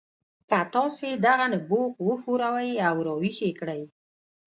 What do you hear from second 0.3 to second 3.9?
که تاسې دغه نبوغ وښوروئ او راویښ یې کړئ